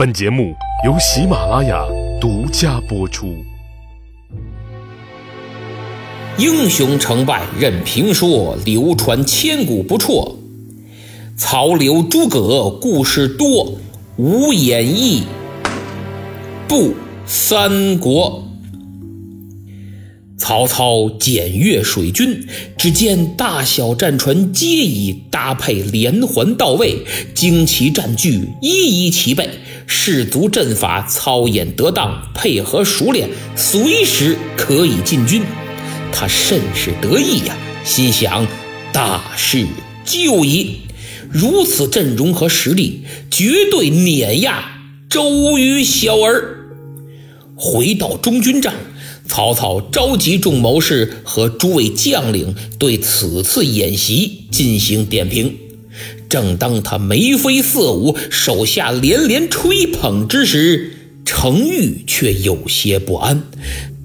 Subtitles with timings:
[0.00, 0.54] 本节目
[0.86, 1.84] 由喜马拉雅
[2.18, 3.36] 独家播出。
[6.38, 10.38] 英雄成败任评说，流传千古不辍。
[11.36, 13.74] 曹刘诸葛故事多，
[14.16, 15.24] 无演义
[16.66, 16.94] 不
[17.26, 18.46] 三国。
[20.38, 22.46] 曹操检阅水军，
[22.78, 27.04] 只见大小战船皆已搭配连环到位，
[27.34, 29.50] 旌旗战具一一齐备，
[29.92, 35.42] 士卒阵法操演得当，配合熟练，随时可以进军。
[36.12, 38.46] 他甚是得意呀，心想：
[38.92, 39.66] 大事
[40.04, 40.82] 就矣！
[41.28, 44.64] 如此阵容和实力，绝对碾压
[45.08, 46.70] 周瑜小儿。
[47.56, 48.72] 回到中军帐。
[49.26, 55.56] 曹操召集众谋士和诸位将领，对此次演习进行点评。
[56.30, 60.92] 正当他眉飞色舞，手下连连吹捧之时，
[61.24, 63.42] 程昱却有些不安。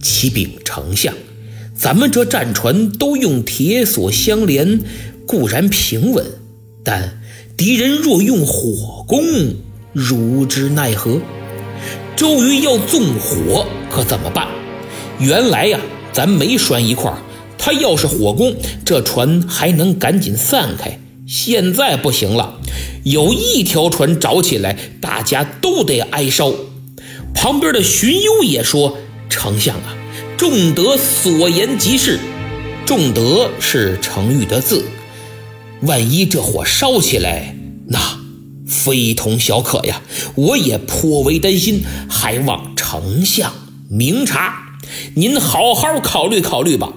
[0.01, 1.13] 启禀丞相，
[1.77, 4.79] 咱们这战船都用铁索相连，
[5.27, 6.25] 固然平稳，
[6.83, 7.21] 但
[7.55, 9.23] 敌人若用火攻，
[9.93, 11.21] 如之奈何？
[12.15, 14.47] 周瑜要纵火，可怎么办？
[15.19, 15.79] 原来呀，
[16.11, 17.19] 咱没拴一块儿，
[17.57, 20.99] 他要是火攻，这船还能赶紧散开。
[21.27, 22.59] 现在不行了，
[23.03, 26.53] 有一条船着起来，大家都得挨烧。
[27.33, 29.97] 旁边的荀攸也说：“丞相啊，
[30.37, 32.19] 仲德所言极是。
[32.85, 34.85] 仲德是程昱的字，
[35.81, 37.55] 万一这火烧起来，
[37.87, 37.99] 那
[38.67, 40.03] 非同小可呀！
[40.35, 43.51] 我也颇为担心，还望丞相
[43.89, 44.77] 明察。”
[45.15, 46.93] 您好好考虑考虑吧。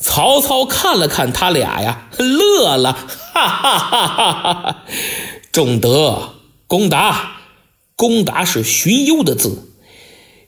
[0.00, 4.84] 曹操看了看他俩呀，乐了，哈哈哈哈哈哈！
[5.52, 7.36] 仲德、公达，
[7.96, 9.68] 公达是荀攸的字。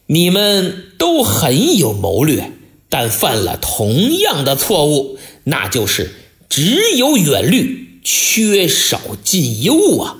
[0.06, 2.52] 你们都很有谋略，
[2.88, 6.12] 但犯了同样的错误，那就是
[6.48, 10.16] 只有远虑，缺少近忧啊！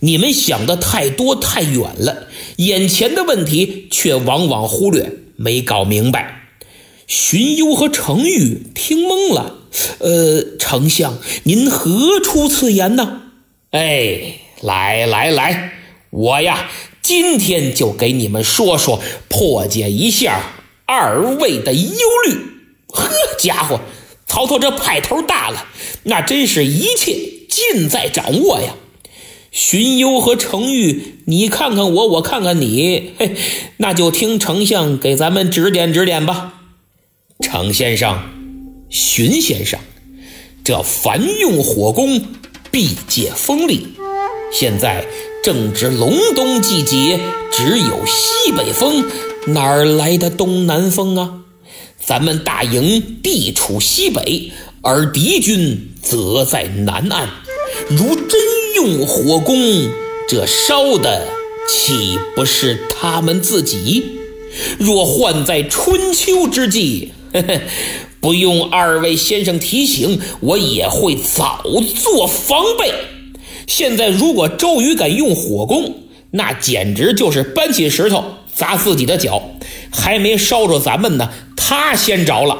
[0.00, 5.12] 你们想的太多太远了，眼前的问题却往往忽略。
[5.36, 6.33] 没搞明白，
[7.16, 9.54] 荀攸和程昱听懵了。
[10.00, 13.22] 呃，丞相，您何出此言呢？
[13.70, 15.74] 哎，来来来，
[16.10, 16.68] 我呀，
[17.00, 20.40] 今天就给你们说说，破解一下
[20.86, 22.34] 二位的忧虑。
[22.88, 23.08] 呵，
[23.38, 23.80] 家伙，
[24.26, 25.68] 曹操这派头大了，
[26.02, 27.16] 那真是一切
[27.48, 28.74] 尽在掌握呀。
[29.52, 33.36] 荀攸和程昱，你看看我，我看看你，嘿，
[33.76, 36.62] 那就听丞相给咱们指点指点吧。
[37.44, 38.18] 程先生，
[38.88, 39.78] 荀先生，
[40.64, 42.18] 这凡用火攻，
[42.70, 43.86] 必借风力。
[44.50, 45.04] 现在
[45.42, 47.20] 正值隆冬季节，
[47.52, 49.04] 只有西北风，
[49.48, 51.42] 哪儿来的东南风啊？
[52.02, 54.50] 咱们大营地处西北，
[54.80, 57.28] 而敌军则在南岸，
[57.90, 58.40] 如真。
[58.74, 59.56] 用火攻，
[60.28, 61.28] 这烧的
[61.70, 64.04] 岂不是他们自己？
[64.78, 67.12] 若换在春秋之际，
[68.20, 71.62] 不用二位先生提醒，我也会早
[71.94, 72.92] 做防备。
[73.66, 75.94] 现在如果周瑜敢用火攻，
[76.30, 78.24] 那简直就是搬起石头
[78.54, 79.42] 砸自己的脚。
[79.90, 82.58] 还没烧着咱们呢，他先着了。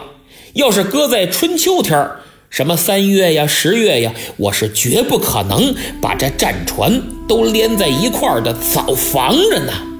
[0.52, 2.20] 要是搁在春秋天儿。
[2.48, 9.93] 什么三月呀，十月呀，我是绝不可能把这战船都连在一块儿的，早防着呢。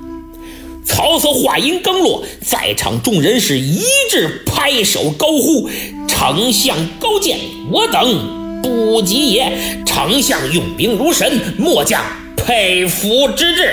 [0.85, 3.81] 曹操话音刚落，在场众人是一
[4.11, 5.69] 致拍手高呼
[6.07, 7.39] ：“丞相高见，
[7.71, 9.83] 我等不及也！
[9.87, 12.05] 丞相用兵如神，末将
[12.37, 13.73] 佩服之至。”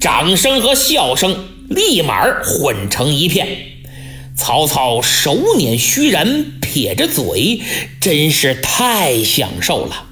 [0.00, 3.48] 掌声和笑声立马混成一片。
[4.36, 7.60] 曹操手捻虚髯，撇着嘴，
[8.00, 10.06] 真是太享受了。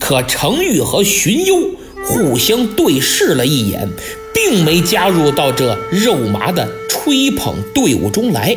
[0.00, 1.76] 可程昱和荀攸
[2.06, 3.88] 互相对视了一眼，
[4.42, 8.56] 并没加入到这肉麻的吹捧队伍中来。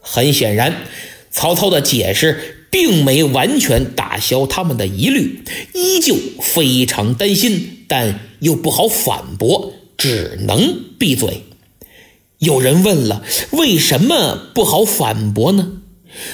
[0.00, 0.74] 很显然，
[1.30, 11.44] 曹操的解释并没完全打消他们的疑虑，依旧非常担心，但又不好反驳，只能闭嘴。
[12.38, 13.22] 有人问了，
[13.52, 15.72] 为什么不好反驳呢？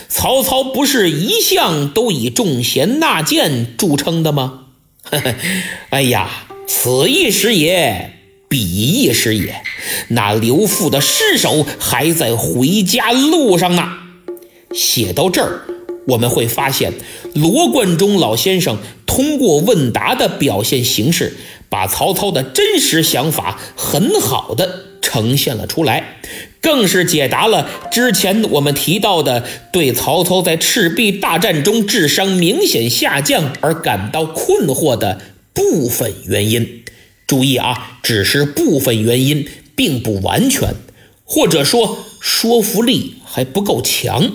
[0.09, 4.67] 曹操不是一向都以重贤纳谏著称的吗？
[5.91, 8.19] 哎呀，此一时也，
[8.53, 9.63] 比一时也。
[10.09, 13.95] 那刘馥的尸首还在回家路上呢。
[14.75, 15.63] 写到这儿，
[16.09, 16.93] 我们会发现，
[17.35, 18.77] 罗贯中老先生
[19.07, 21.35] 通过问答的表现形式，
[21.71, 26.19] 把曹操的真实想法很好的呈现了出来，
[26.61, 35.21] 更是解答了之前我们提到的对曹操在赤壁大战中智商明显下降而感到困惑的
[35.55, 36.82] 部分原因。
[37.33, 40.75] 注意啊，只是部分原因，并不完全，
[41.25, 44.33] 或者说说服力还不够强。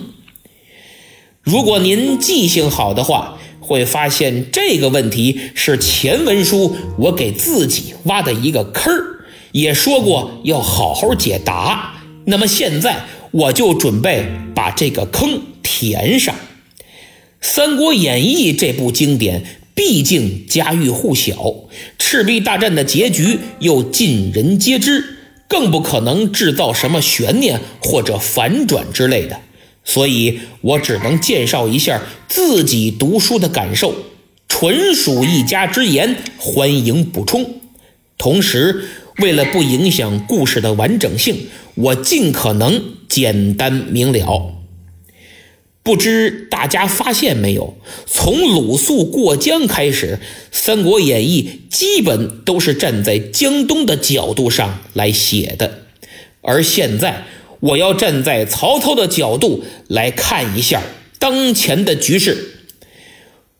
[1.42, 9.20] 如果您记性好的话，会发现这个问题是前文书我给自己挖的一个坑儿，
[9.52, 12.02] 也说过要好好解答。
[12.24, 16.34] 那么现在我就准备把这个坑填上。
[17.40, 19.44] 《三国演义》这部经典
[19.78, 21.54] 毕竟家喻户晓，
[22.00, 29.38] 赤壁大战的结局又尽人皆知，更不可能制造什么悬念或者反转之类的。
[29.84, 33.94] 所以我只能介绍一下自己读书的感受，
[34.48, 37.60] 纯属一家之言，欢迎补充。
[38.18, 38.82] 同时，
[39.18, 41.46] 为了不影响故事的完整性，
[41.76, 44.57] 我尽可能简单明了。
[45.88, 50.18] 不知大家发现没有，从鲁肃过江开始，
[50.52, 55.84] 《三国演义》基本都是站在江东的角度上来写的，
[56.42, 57.24] 而现在。
[57.60, 60.82] 我要站在曹操的角度来看一下
[61.18, 62.66] 当前的局势。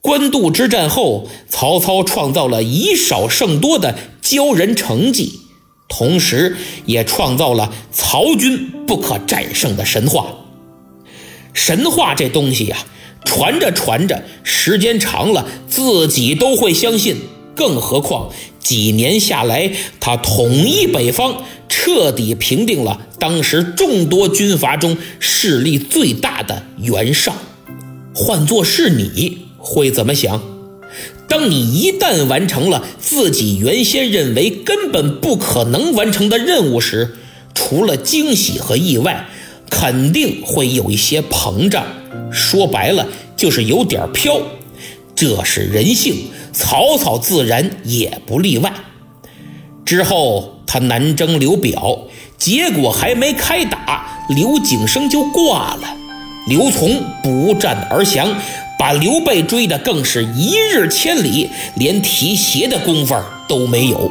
[0.03, 5.41] 官渡之战后，曹操创造了以少胜多的骄人成绩，
[5.89, 10.35] 同时也创造了曹军不可战胜的神话。
[11.53, 12.77] 神话这东西呀，
[13.25, 17.17] 传着传着，时间长了，自己都会相信。
[17.55, 18.31] 更何况
[18.61, 27.35] 几年下来，他统一北方，彻底平定了当时众多军阀中势力最大的袁绍。
[28.15, 30.41] 换作是你会怎么想？
[31.29, 37.17] 当你一旦完成了自己原先认为根本不可能完成的任务时，
[37.55, 39.29] 除了惊喜和意外，
[39.71, 41.85] 肯定会有一些膨胀。
[42.31, 43.07] 说白了，
[43.37, 44.41] 就是有点飘。
[45.15, 46.15] 这是人性。
[46.51, 48.73] 曹操自然也不例外。
[49.85, 51.99] 之后他南征刘表，
[52.37, 55.97] 结果还没开打，刘景升就挂了。
[56.49, 58.35] 刘琮不战而降，
[58.79, 63.15] 把刘备追得更是一日千里，连提鞋的功夫
[63.47, 64.11] 都没有。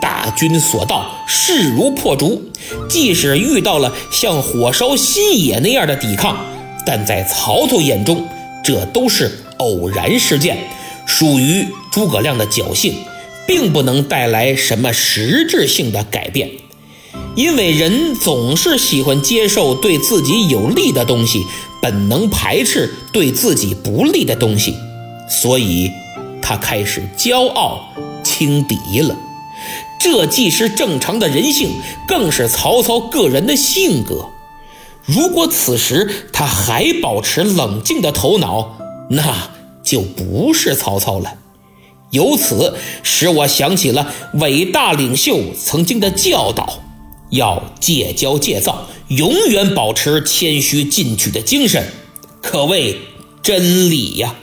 [0.00, 2.42] 大军所到，势如破竹。
[2.88, 6.36] 即使遇到了像火烧新野那样的抵抗，
[6.86, 8.26] 但在曹操眼中，
[8.62, 10.56] 这都是偶然事件。
[11.06, 12.94] 属于诸葛亮的侥幸，
[13.46, 16.50] 并不能带来什么实质性的改变，
[17.34, 21.44] 因为人总是喜欢接受对自己有利的东西，
[21.82, 24.76] 本能排斥对自己不利的东西，
[25.28, 25.90] 所以
[26.40, 27.92] 他开始骄傲
[28.22, 29.16] 轻敌了。
[30.00, 31.70] 这既是正常的人性，
[32.08, 34.26] 更是曹操个人的性格。
[35.04, 38.76] 如果此时他还保持冷静的头脑，
[39.10, 39.50] 那……
[39.82, 41.38] 就不是曹操了，
[42.10, 46.80] 由此使我想起了伟大领袖曾经的教导：
[47.30, 51.88] 要戒骄戒躁，永远保持谦虚进取的精神，
[52.40, 52.98] 可谓
[53.42, 54.36] 真理呀。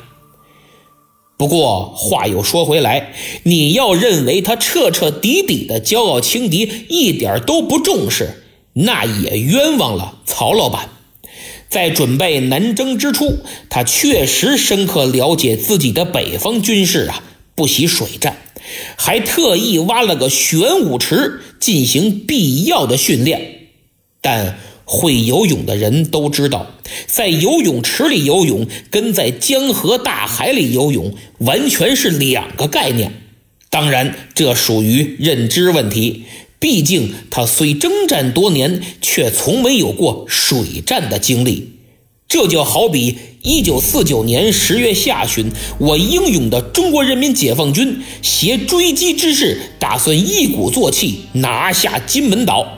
[1.38, 3.14] 不过话又说回来，
[3.44, 10.90] 你要认为他彻彻底底的骄傲轻敌，一点都不重视，那也冤枉了曹老板。
[11.70, 13.40] 在准备南征之初，
[13.70, 17.22] 他确实深刻了解自己的北方军事啊，
[17.56, 18.38] 不习水战，
[18.96, 23.68] 还特意挖了个玄武池进行必要的训练。
[24.22, 24.58] 但
[24.90, 26.66] 会游泳的人都知道，
[27.08, 33.12] 在游泳池里游泳跟在江河大海里游泳完全是两个概念。
[33.70, 36.24] 当然，这属于认知问题。
[36.60, 41.74] 毕竟他虽征战多年，却从没有过水战的经历。
[42.28, 52.77] 这就好比一九四九年十月下旬，我英勇的中国人民解放军携追击之势，打算一鼓作气拿下金门岛，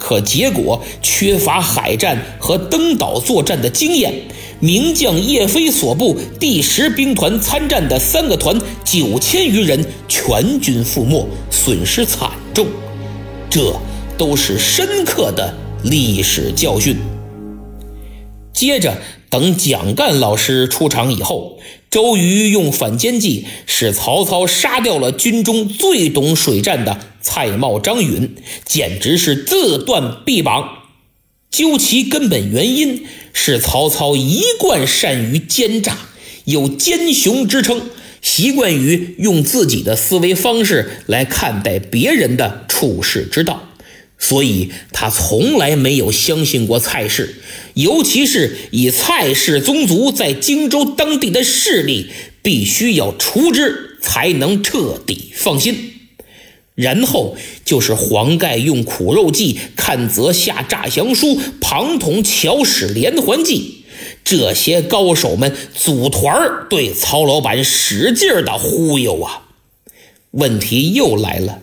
[0.00, 4.12] 可结果缺乏海战和登岛作战的经验，
[4.58, 12.66] 名将叶飞所部第十兵团参战的三个团九千余人全军覆没，损失惨重。
[13.50, 13.74] 这
[14.16, 15.54] 都是深刻的
[15.84, 16.96] 历史教训。
[18.52, 21.58] 接着，等蒋干老师出场以后，
[21.90, 30.78] 周瑜用反间计使曹操杀掉了军中最懂水战的蔡瑁、张允，简直是自断臂膀。
[31.50, 35.96] 究其根本原因，是曹操一贯善于奸诈，
[36.44, 37.82] 有奸雄之称，
[38.22, 43.66] 习惯于用自己的思维方式来看待别人的处世之道。
[44.22, 47.36] 所以他从来没有相信过蔡氏，
[47.74, 52.10] 尤其是以蔡氏宗族在荆州当地的势力，
[52.42, 55.89] 必须要除之才能彻底放心。
[56.74, 63.84] 然后就是黄盖用苦肉计，看泽下诈降书，庞统巧使连环计，
[64.24, 69.48] 这些高手们组团对曹老板使劲的忽悠啊！
[70.30, 71.60] 问题又来了。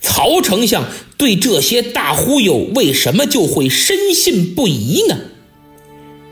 [0.00, 5.18] 曹丞相对这些大忽悠为什么就会深信不疑呢？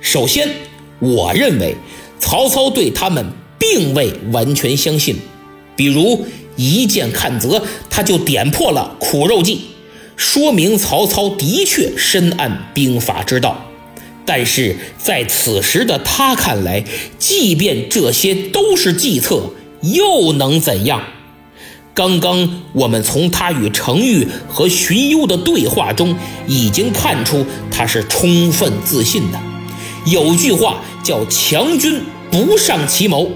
[0.01, 0.49] 首先，
[1.01, 1.77] 我认为
[2.19, 3.25] 曹操对他们
[3.59, 5.17] 并未完全相信。
[5.77, 9.63] 比如一剑看泽，他就点破了苦肉计，
[10.17, 13.67] 说明曹操的确深谙兵法之道。
[14.27, 16.85] 但是在此时的他看来，
[17.19, 19.51] 即便这些都是计策，
[19.83, 21.03] 又能怎样？
[21.93, 26.17] 刚刚我们从他与程昱和荀攸的对话中，
[26.49, 29.39] 已经看出他是充分自信的。
[30.07, 33.31] 有句话叫“强军不上其谋”，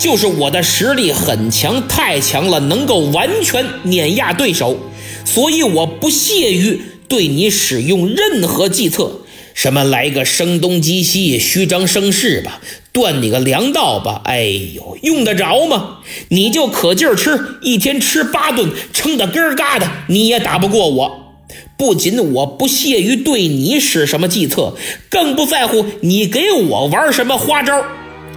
[0.00, 4.78] 就是我的实力很强，太强了，能够完全碾压对手，
[5.26, 9.20] 所以我不屑于对你使用任何计策。
[9.52, 14.22] 什么来个声东击西、虚张声势吧，断你个粮道吧！
[14.24, 15.98] 哎呦，用得着吗？
[16.28, 21.34] 你就可劲儿吃，一天吃八顿，撑得根儿嘎的，你也打不过我。
[21.76, 24.74] 不仅我不屑于对你使什么计策，
[25.10, 27.84] 更不在乎你给我玩什么花招。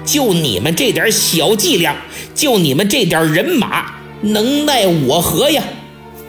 [0.05, 1.95] 就你们这点小伎俩，
[2.36, 5.63] 就你们这点人马，能奈我何呀？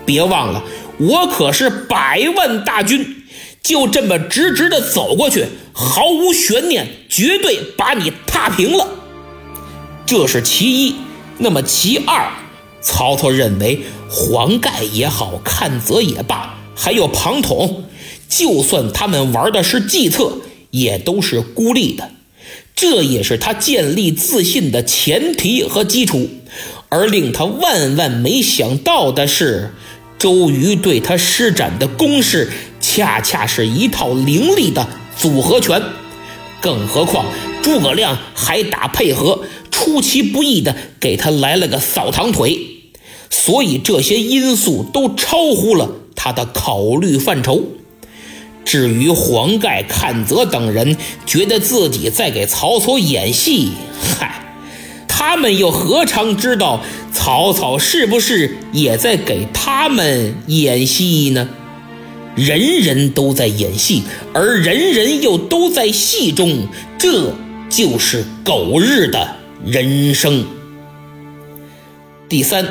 [0.07, 0.63] 别忘了，
[0.99, 3.23] 我可是百万大军。
[3.63, 8.87] 就这么直直的走过去，毫无悬念，绝对把你踏平了。
[10.05, 10.97] 这是其一。
[11.39, 12.31] 那么其二，
[12.83, 17.85] 曹操认为黄盖也好看泽也罢，还有庞统，
[18.29, 20.39] 就算他们玩的是计策，
[20.71, 22.11] 也都是孤立的。
[22.75, 26.29] 这也是他建立自信的前提和基础。
[26.89, 29.73] 而令他万万没想到的是，
[30.19, 32.51] 周瑜对他施展的攻势。
[32.81, 35.83] 恰恰是一套凌厉的组合拳，
[36.61, 37.25] 更何况
[37.63, 39.41] 诸葛亮还打配合，
[39.71, 42.59] 出其不意的给他来了个扫堂腿，
[43.31, 47.65] 所以这些因素都超乎了他的考虑范畴。
[48.65, 54.43] 至于黄盖、阚泽等人觉得自己在给曹操演戏，嗨，
[55.07, 61.49] 他们又何尝知道曹操是不是也在给他们演戏呢？
[62.35, 64.03] 人人都在演戏，
[64.33, 66.67] 而人人又都在戏中，
[66.99, 67.33] 这
[67.71, 70.45] 就是狗日的人生。
[72.29, 72.67] 第三，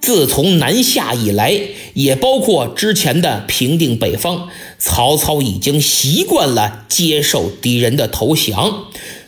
[0.00, 1.60] 自从南下以来，
[1.94, 8.86] 也包括之前的平定北方，曹操已经习惯了接受敌人的投降，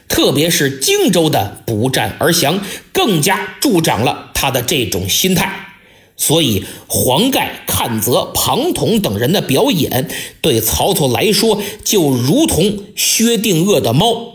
[0.09, 2.61] 特别是荆州的不战而降，
[2.93, 5.69] 更加助长了他的这种心态。
[6.17, 10.09] 所以，黄盖、阚泽、庞统等人的表演，
[10.41, 14.32] 对曹操来说就如同薛定谔的猫，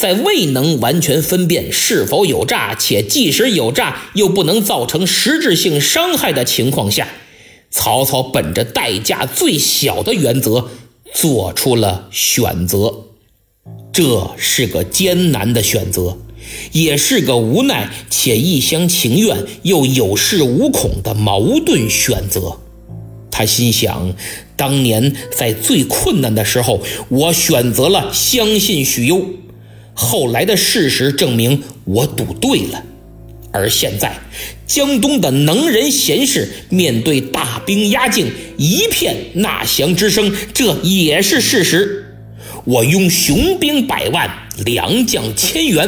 [0.00, 7.06] 在未能完全分辨是否有诈，且即使有诈又不能造成实质性伤害的情况下，
[7.70, 10.70] 曹操本着代价最小的原则
[11.12, 13.08] 做出了选择，
[13.92, 16.16] 这是个艰难的选择。
[16.72, 22.56] 也是个无奈且一厢情愿又有恃无恐的矛盾选择。
[23.30, 24.14] 他心想：
[24.56, 26.80] 当年在最困难的时候，
[27.10, 29.26] 我选择了相信许攸，
[30.00, 32.82] 后来的事实证明我赌对了。
[33.52, 34.18] 而现在，
[34.66, 42.06] 江东的能人贤士面对大兵压境，一片纳降之声，这也是事实。
[42.64, 44.30] 我拥雄兵百万，
[44.64, 45.86] 良将千员，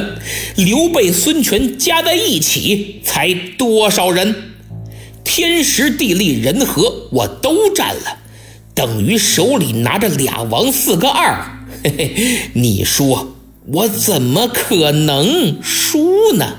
[0.57, 4.35] 刘备、孙权加在一起才多少人？
[5.25, 8.19] 天时地利人和我都占了，
[8.75, 11.61] 等于手里拿着俩王四个二。
[11.83, 13.32] 嘿嘿，你说
[13.67, 16.57] 我怎么可能输呢？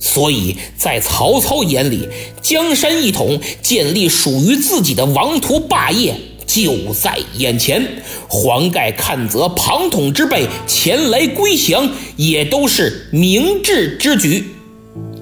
[0.00, 2.08] 所以在曹操眼里，
[2.42, 6.14] 江山一统，建立属于自己的王图霸业。
[6.46, 14.54] 就在眼前，黄盖、看泽、庞统之辈前来归降，也都是明智之举。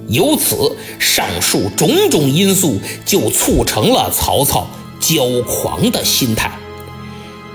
[0.08, 4.66] 由此，上述种种因素就促成了曹操
[5.00, 6.56] 骄狂的心态。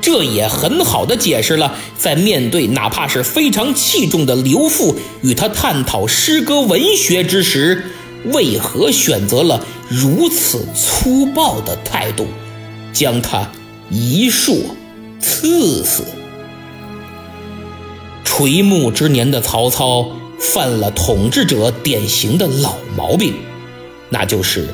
[0.02, 7.86] 这也很好的解释了，在面对哪怕是非常器重的刘父与他探讨诗歌文学之时，
[8.26, 12.26] 为何选择了如此粗暴的态度，
[12.92, 13.48] 将他
[13.92, 14.56] 一硕
[15.20, 16.04] 刺死。
[18.24, 20.08] 垂暮之年的曹操
[20.40, 23.36] 犯了统治者典型的老毛病，
[24.10, 24.68] 那就是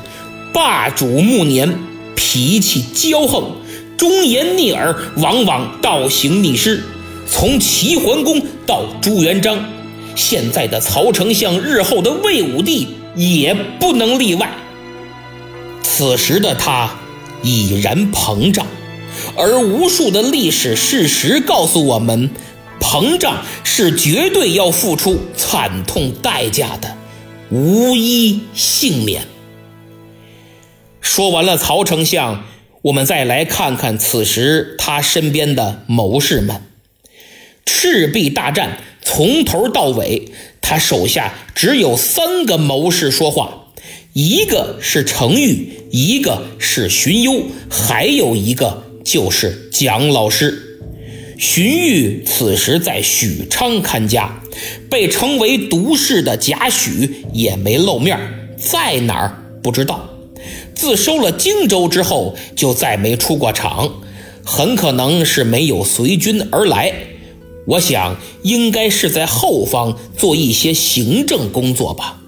[0.54, 1.78] 霸主暮年，
[2.14, 3.52] 脾气骄横。
[3.98, 6.82] 忠言逆耳，往往倒行逆施。
[7.28, 9.62] 从齐桓公到朱元璋，
[10.14, 14.50] 现在的曹丞相，日后的魏武帝也不能例外。
[15.82, 16.90] 此时的他
[17.42, 18.66] 已然膨胀，
[19.36, 22.30] 而无数的历史事实告诉我们，
[22.80, 26.96] 膨胀是绝对要付出惨痛代价的，
[27.50, 29.26] 无一幸免。
[31.00, 32.44] 说完了曹丞相。
[32.88, 36.62] 我们再来看看此时他身边的谋士们。
[37.66, 43.66] 赤壁大战从头到尾，他手下只有三个谋士说话，
[44.14, 50.80] 一个是程昱，一个是荀攸，还有一个就是蒋老师。
[51.38, 54.40] 荀彧此时在许昌看家，
[54.88, 58.18] 被称为毒士的贾诩也没露面，
[58.56, 60.08] 在哪儿不知道。
[60.78, 63.94] 自收了荆州之后，就再没出过场，
[64.44, 66.94] 很可能是没有随军而来。
[67.66, 72.20] 我想应该是在后方做一些行政工作吧。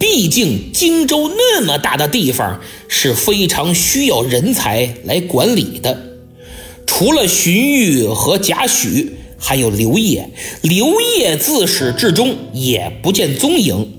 [0.00, 5.96] 毕竟荆州那么大的地方，是非常需要人才来管理的。
[6.84, 10.28] 除了荀彧和贾诩，还有刘烨。
[10.62, 13.92] 刘烨自始至终也不见踪影，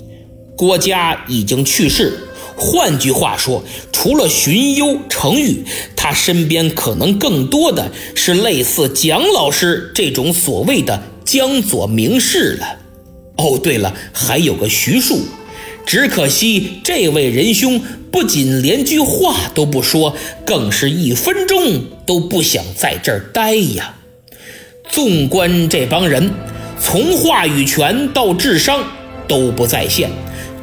[0.57, 2.19] 郭嘉已经去世。
[2.55, 5.63] 换句话说，除了荀攸、程昱，
[5.95, 12.77] 他身边可能更多的是类似蒋老师这种所谓的江左名士了。
[13.37, 15.21] 哦，对了，还有个徐庶，
[15.85, 17.81] 只可惜这位仁兄
[18.11, 23.95] 不仅连句话都不说，更是一分钟都不想在这儿待呀。
[24.89, 26.31] 纵观这帮人，
[26.79, 28.85] 从话语权到智商
[29.27, 30.11] 都不在线。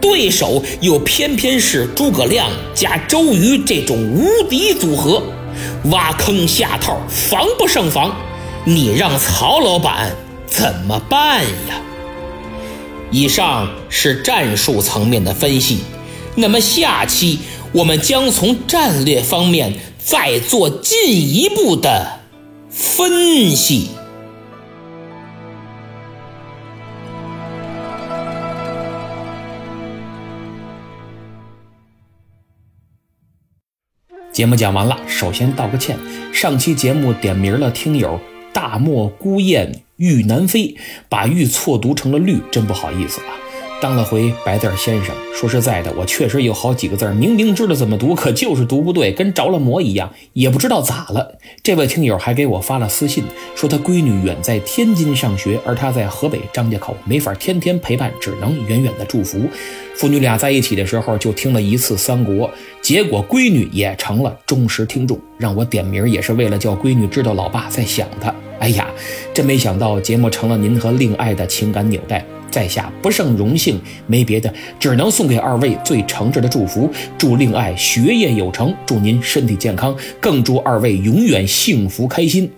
[0.01, 5.23] 对手又偏偏是诸葛亮加周瑜这种无敌组合，
[5.91, 8.15] 挖坑下套，防不胜防。
[8.65, 10.15] 你让曹老板
[10.47, 11.81] 怎么办呀？
[13.11, 15.79] 以上是战术层面的分析，
[16.37, 17.41] 那么下期
[17.73, 22.21] 我们将从战略方面再做进一步的
[22.71, 23.89] 分析。
[34.41, 35.99] 节目讲完了，首先道个歉，
[36.33, 38.19] 上期节目点名了听友
[38.55, 40.75] 大漠孤雁玉南飞，
[41.11, 43.37] 把玉错读成了绿，真不好意思啊。
[43.83, 51.39] 当了回白字先生，说实在的，我确实有好几个字明明知道怎么读，可就是读不对，跟着了魔一样，也不知道咋了。
[51.63, 53.23] 这位听友还给我发了私信，
[53.55, 59.39] 说他闺女远在天津上学，而他在河北张家口，没法天天陪伴，只能远远的祝福。
[60.01, 68.35] 父女俩在一起的时候就听了一次三国，结果闺女也成了忠实听众，让我点名也是为了叫闺女知道老爸在想她。
[68.61, 68.89] 哎呀，
[69.35, 72.25] 真没想到节目成了您和令爱的情感纽带。
[72.51, 82.51] 在下不胜荣幸，没别的，只能送给二位最诚挚的祝福，祝令爱学业有成，祝您身体健康，更祝二位永远幸福开心。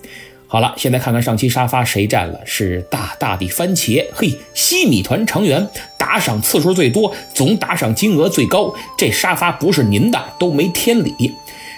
[0.52, 2.38] 好了，现在看看上期沙发谁占了？
[2.44, 11.32] 是大大的番茄，嘿，西米团成员打赏次数最多，总打赏金额最高，这沙发不是您的都没天理。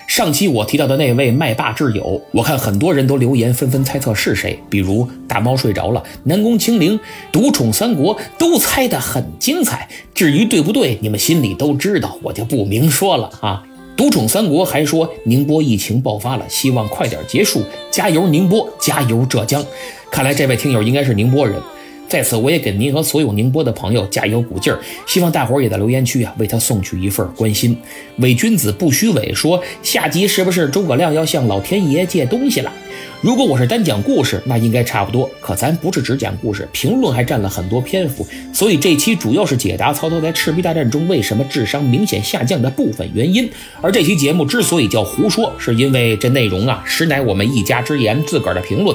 [0.09, 6.99] 上期我提到的那位麦霸挚友，我看很多人都留言纷纷猜测是谁，比如大猫睡着了、南宫清灵、
[7.31, 9.89] 独宠三国都猜得很精彩。
[10.17, 13.63] 至于对不对，你们心里都知道，我就不明说了啊。
[13.97, 19.65] 独宠三国还说宁波疫情爆发了，希望快点结束，加油宁波，加油浙江。
[20.11, 21.61] 看来这位听友应该是宁波人。
[22.09, 27.77] 在此，我也给您和所有宁波的朋友加油鼓劲儿，希望大伙儿也在留言区啊为他送去一份关心。
[28.19, 32.73] 伪君子不虚伪，说下集是不是诸葛亮要向老天爷借东西了？
[33.21, 35.29] 如果我是单讲故事，那应该差不多。
[35.41, 43.51] 可咱不是只讲故事，评论还占了很多篇幅，所以这期主要是解答曹操在赤壁大战中为什么智商明显下降的部分原因。
[43.81, 48.95] 而这期节目之所以叫胡说，是因为这内容啊实乃我们一家之言，自个儿的评论。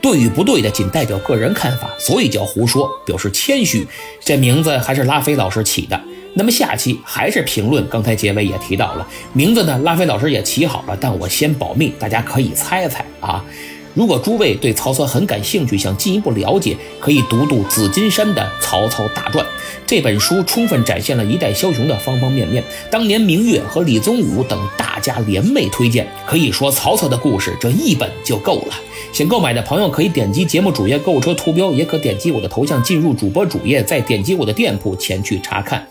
[0.00, 3.86] 对与不对的，仅代表个人看法，所以叫胡说，表示谦虚。
[4.20, 6.00] 这名字还是拉菲老师起的。
[6.34, 13.44] 那么下期还是评论，刚才结尾也提到了名字呢，拉菲老师也起好了，但我先保密，大家可以猜猜啊。
[13.92, 19.44] 如果诸位对曹操很感兴趣，想进一步了解，可以读读紫金山的《曹操大传》
[19.84, 22.62] 这本书，充分展现了一代枭雄的方方面面。
[22.88, 28.74] 当年明月和李宗武等大家联袂推荐，可以说曹操的故事这一本就够了。
[29.12, 35.86] 想购买的朋友可以点击节目主页购物车图标，也可点击我的头像进入主播主页，再点击我的店铺前去查看。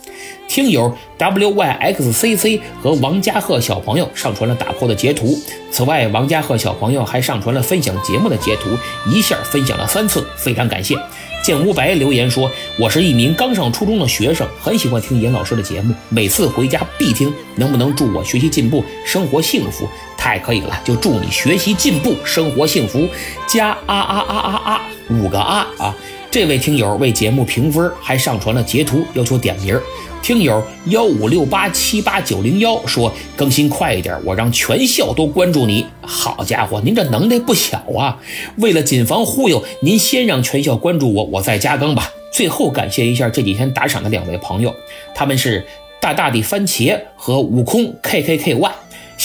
[0.48, 5.38] 听友 wyxcc 和王家鹤小朋友上传了打破的截图。
[5.70, 8.70] 此外，王家鹤小朋友还上传了分享节目的截图，
[9.12, 10.98] 一下分享了三次，非常感谢。
[11.44, 17.32] 见吴白留言说：“我是一名刚上初中的学生，很喜欢听严老师的节目，每次回家必听。
[17.56, 19.88] 能不能祝我学习进步，生活幸福？
[20.20, 23.08] 太可以了，就祝你学习进步，生活幸福。
[23.48, 25.96] 加啊啊啊啊啊五个啊啊！
[26.30, 29.80] 这位听友为节目评分，还上传了截图，要求点名。
[30.22, 35.86] 听友幺五六八七八九零幺说更新快一点，我让全校都关注你。
[36.02, 38.20] 好家伙，您这能耐不小啊！
[38.58, 42.12] 为了谨防忽悠，您先让全校关注我，我再加更吧。
[42.32, 44.76] 最后感谢一下这几天打赏的两位朋友，
[45.16, 45.66] 他们是
[46.00, 48.72] 大大的番茄和悟空 K K K Y。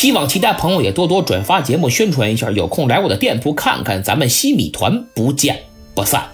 [0.04, 2.50] 希望其他朋友也多多转发节目，宣传一下。
[2.50, 5.62] 有空来我的店铺看看，咱们西米团不见
[5.94, 6.28] 不散。